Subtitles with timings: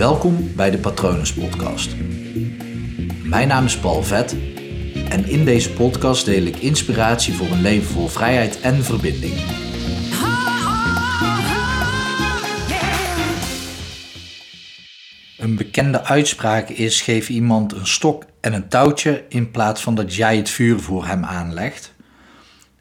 [0.00, 1.96] Welkom bij de Patronus Podcast.
[3.22, 4.36] Mijn naam is Paul Vet
[5.08, 9.34] en in deze podcast deel ik inspiratie voor een leven vol vrijheid en verbinding.
[15.38, 20.14] Een bekende uitspraak is: geef iemand een stok en een touwtje in plaats van dat
[20.14, 21.94] jij het vuur voor hem aanlegt.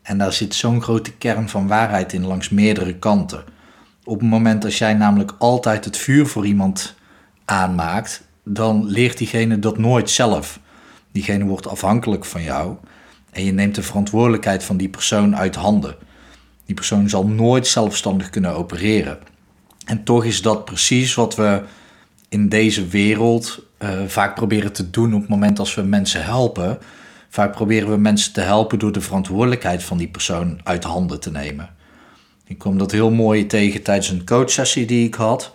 [0.02, 3.44] En daar zit zo'n grote kern van waarheid in langs meerdere kanten.
[4.04, 6.98] Op het moment dat jij namelijk altijd het vuur voor iemand
[7.50, 10.60] aanmaakt, dan leert diegene dat nooit zelf.
[11.12, 12.76] Diegene wordt afhankelijk van jou
[13.32, 15.96] en je neemt de verantwoordelijkheid van die persoon uit handen.
[16.66, 19.20] Die persoon zal nooit zelfstandig kunnen opereren.
[19.86, 21.62] En toch is dat precies wat we
[22.30, 26.78] in deze wereld uh, vaak proberen te doen op het moment als we mensen helpen.
[27.30, 31.32] Vaak proberen we mensen te helpen door de verantwoordelijkheid van die persoon uit handen te
[31.32, 31.70] nemen.
[32.46, 35.52] Ik kwam dat heel mooi tegen tijdens een coachsessie die ik had.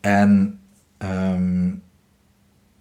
[0.00, 0.58] En
[0.98, 1.82] um,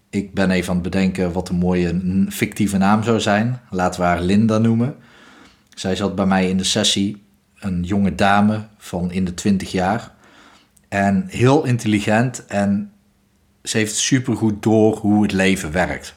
[0.10, 3.60] ik ben even aan het bedenken wat een mooie fictieve naam zou zijn.
[3.70, 4.96] Laten we haar Linda noemen.
[5.76, 7.24] Zij zat bij mij in de sessie,
[7.60, 10.12] een jonge dame van in de 20 jaar.
[10.88, 12.92] En heel intelligent en
[13.64, 16.16] ze heeft supergoed door hoe het leven werkt.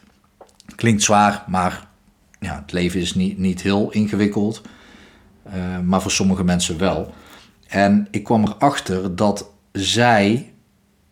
[0.75, 1.87] Klinkt zwaar, maar
[2.41, 4.63] ja, het leven is niet, niet heel ingewikkeld.
[5.47, 7.15] Uh, maar voor sommige mensen wel.
[7.67, 10.53] En ik kwam erachter dat zij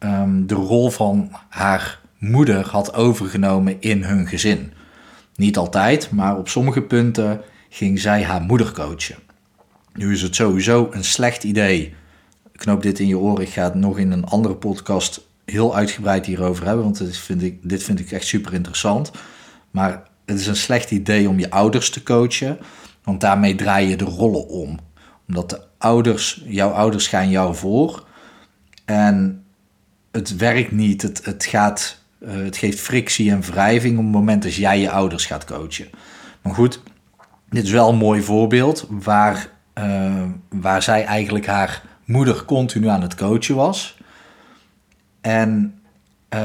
[0.05, 4.73] um, de rol van haar moeder had overgenomen in hun gezin.
[5.37, 9.17] Niet altijd, maar op sommige punten ging zij haar moeder coachen.
[9.93, 11.95] Nu is het sowieso een slecht idee.
[12.53, 13.43] Knoop dit in je oren.
[13.43, 17.43] Ik ga het nog in een andere podcast heel uitgebreid hierover hebben, want dit vind
[17.43, 19.11] ik, dit vind ik echt super interessant.
[19.71, 22.59] Maar het is een slecht idee om je ouders te coachen,
[23.03, 24.79] want daarmee draai je de rollen om.
[25.29, 28.07] Omdat de ouders, jouw ouders gaan jou voor
[28.85, 29.44] en
[30.15, 31.03] het werkt niet.
[31.03, 34.91] Het, het, gaat, uh, het geeft frictie en wrijving op het moment dat jij je
[34.91, 35.89] ouders gaat coachen.
[36.43, 36.81] Maar goed,
[37.49, 43.03] dit is wel een mooi voorbeeld waar, uh, waar zij eigenlijk haar moeder continu aan
[43.03, 43.99] het coachen was.
[45.21, 45.79] En
[46.35, 46.41] uh,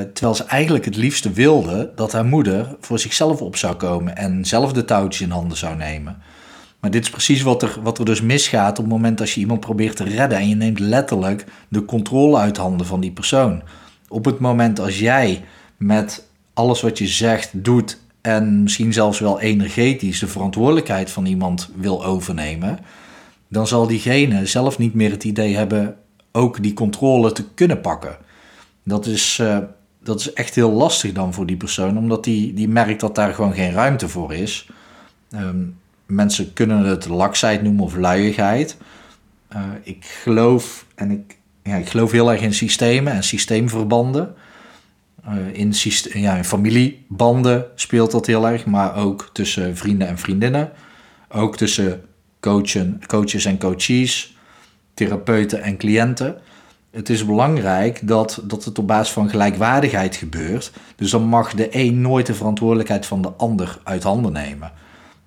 [0.00, 4.44] terwijl ze eigenlijk het liefste wilde dat haar moeder voor zichzelf op zou komen en
[4.44, 6.22] zelf de touwtjes in handen zou nemen.
[6.84, 9.40] Maar dit is precies wat er, wat er dus misgaat op het moment als je
[9.40, 13.62] iemand probeert te redden en je neemt letterlijk de controle uit handen van die persoon.
[14.08, 15.44] Op het moment als jij
[15.76, 21.70] met alles wat je zegt, doet en misschien zelfs wel energetisch de verantwoordelijkheid van iemand
[21.76, 22.78] wil overnemen,
[23.48, 25.96] dan zal diegene zelf niet meer het idee hebben
[26.32, 28.16] ook die controle te kunnen pakken.
[28.82, 29.58] Dat is, uh,
[30.02, 33.34] dat is echt heel lastig dan voor die persoon, omdat die, die merkt dat daar
[33.34, 34.68] gewoon geen ruimte voor is.
[35.30, 38.76] Um, mensen kunnen het laksheid noemen of luiigheid.
[39.52, 44.34] Uh, ik geloof en ik, ja, ik geloof heel erg in systemen en systeemverbanden.
[45.28, 45.72] Uh, in,
[46.12, 50.70] ja, in familiebanden speelt dat heel erg, maar ook tussen vrienden en vriendinnen.
[51.28, 52.02] Ook tussen
[52.40, 54.36] coachen, coaches en coaches,
[54.94, 56.36] therapeuten en cliënten
[56.94, 60.72] het is belangrijk dat, dat het op basis van gelijkwaardigheid gebeurt.
[60.96, 64.72] Dus dan mag de een nooit de verantwoordelijkheid van de ander uit handen nemen.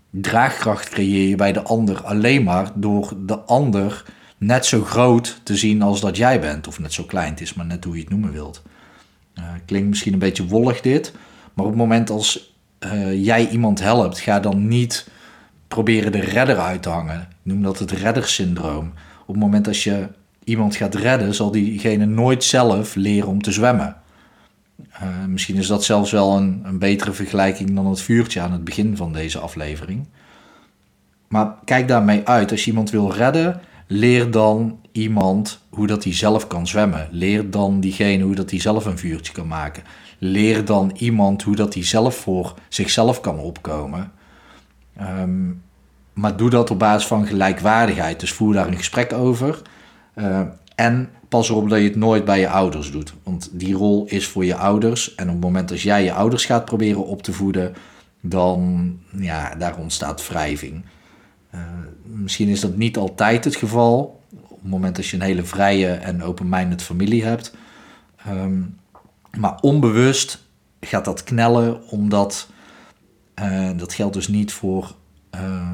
[0.10, 4.04] Draagkracht creëer je bij de ander alleen maar door de ander
[4.38, 6.68] net zo groot te zien als dat jij bent.
[6.68, 8.62] Of net zo klein, het is maar net hoe je het noemen wilt.
[9.36, 11.14] Uh, klinkt misschien een beetje wollig dit,
[11.54, 15.10] maar op het moment als uh, jij iemand helpt, ga dan niet
[15.68, 17.22] proberen de redder uit te hangen.
[17.22, 18.94] Ik noem dat het reddersyndroom.
[19.22, 20.08] Op het moment als je
[20.44, 23.96] iemand gaat redden, zal diegene nooit zelf leren om te zwemmen.
[25.02, 28.64] Uh, misschien is dat zelfs wel een, een betere vergelijking dan het vuurtje aan het
[28.64, 30.08] begin van deze aflevering.
[31.28, 32.52] Maar kijk daarmee uit.
[32.52, 37.08] Als je iemand wil redden, leer dan iemand hoe dat hij zelf kan zwemmen.
[37.12, 39.84] Leer dan diegene hoe dat hij zelf een vuurtje kan maken.
[40.18, 44.12] Leer dan iemand hoe dat hij zelf voor zichzelf kan opkomen.
[45.02, 45.62] Um,
[46.14, 48.20] maar doe dat op basis van gelijkwaardigheid.
[48.20, 49.62] Dus voer daar een gesprek over.
[50.16, 50.42] Uh,
[50.76, 53.14] en pas erop dat je het nooit bij je ouders doet.
[53.24, 55.16] Want die rol is voor je ouders.
[55.16, 57.76] En op het moment dat jij je ouders gaat proberen op te voeden,
[58.22, 60.86] dan ja, daar ontstaat wrijving.
[61.56, 61.62] Uh,
[62.04, 64.22] misschien is dat niet altijd het geval.
[64.32, 67.56] Op het moment dat je een hele vrije en open-minded familie hebt.
[68.28, 68.78] Um,
[69.38, 70.44] maar onbewust
[70.80, 72.50] gaat dat knellen, omdat
[73.42, 74.96] uh, dat geldt dus niet voor
[75.36, 75.70] uh,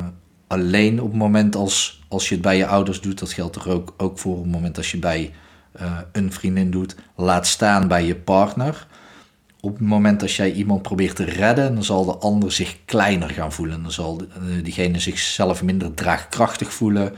[0.47, 3.69] alleen op het moment als als je het bij je ouders doet, dat geldt er
[3.69, 5.33] ook, ook voor het moment als je bij
[5.81, 8.87] uh, een vriendin doet, laat staan bij je partner.
[9.59, 13.29] Op het moment dat jij iemand probeert te redden, dan zal de ander zich kleiner
[13.29, 13.81] gaan voelen.
[13.81, 17.13] Dan zal uh, diegene zichzelf minder draagkrachtig voelen.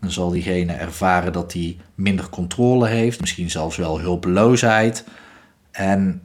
[0.00, 5.04] Dan zal diegene ervaren dat hij minder controle heeft, misschien zelfs wel hulpeloosheid.
[5.70, 6.22] En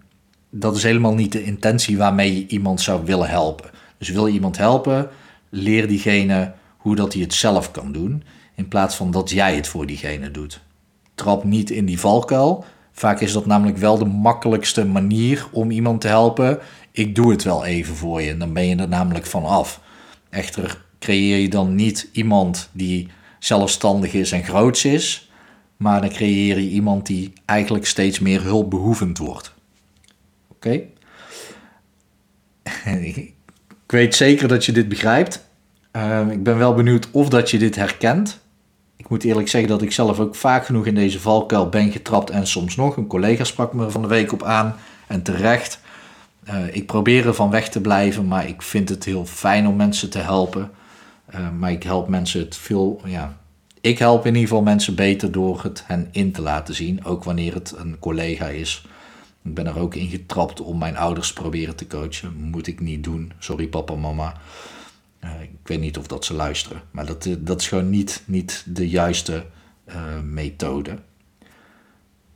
[0.49, 3.69] dat is helemaal niet de intentie waarmee je iemand zou willen helpen.
[3.97, 5.09] Dus wil je iemand helpen,
[5.51, 8.23] leer diegene hoe dat hij het zelf kan doen,
[8.55, 10.61] in plaats van dat jij het voor diegene doet.
[11.15, 12.65] Trap niet in die valkuil.
[12.91, 16.59] Vaak is dat namelijk wel de makkelijkste manier om iemand te helpen.
[16.91, 19.81] Ik doe het wel even voor je, dan ben je er namelijk van af.
[20.29, 23.07] Echter creëer je dan niet iemand die
[23.39, 25.31] zelfstandig is en groots is,
[25.77, 29.53] maar dan creëer je iemand die eigenlijk steeds meer hulpbehoevend wordt.
[30.47, 30.81] Oké?
[33.91, 35.47] ik weet zeker dat je dit begrijpt.
[35.91, 38.39] Ehm, ik ben wel benieuwd of dat je dit herkent.
[38.97, 42.29] Ik moet eerlijk zeggen dat ik zelf ook vaak genoeg in deze valkuil ben getrapt
[42.29, 42.97] en soms nog.
[42.97, 44.75] Een collega sprak me van de week op aan
[45.07, 45.79] en terecht.
[46.49, 49.75] Uh, ik probeer er van weg te blijven, maar ik vind het heel fijn om
[49.75, 50.71] mensen te helpen.
[51.35, 53.37] Uh, maar ik help mensen het veel, ja,
[53.81, 57.23] ik help in ieder geval mensen beter door het hen in te laten zien, ook
[57.23, 58.85] wanneer het een collega is.
[59.43, 62.33] Ik ben er ook in getrapt om mijn ouders proberen te coachen.
[62.35, 63.31] Moet ik niet doen.
[63.39, 64.33] Sorry papa, mama.
[65.23, 66.81] Uh, ik weet niet of dat ze luisteren.
[66.91, 69.45] Maar dat, dat is gewoon niet, niet de juiste
[69.87, 70.97] uh, methode.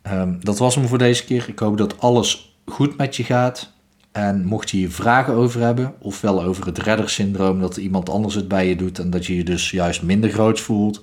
[0.04, 1.46] Um, dat was hem voor deze keer.
[1.48, 3.74] Ik hoop dat alles goed met je gaat.
[4.16, 8.48] En mocht je hier vragen over hebben, ofwel over het reddersyndroom, dat iemand anders het
[8.48, 11.02] bij je doet en dat je je dus juist minder groot voelt,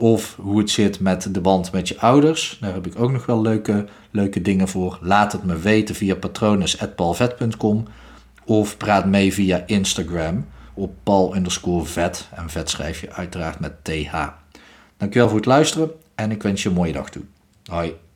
[0.00, 3.26] of hoe het zit met de band met je ouders, daar heb ik ook nog
[3.26, 4.98] wel leuke, leuke dingen voor.
[5.02, 7.84] Laat het me weten via patronus.palvet.com
[8.44, 11.34] of praat mee via Instagram op pal
[11.84, 12.28] vet.
[12.34, 14.26] En vet schrijf je uiteraard met TH.
[14.96, 17.22] Dankjewel voor het luisteren en ik wens je een mooie dag toe.
[17.64, 18.09] Hoi.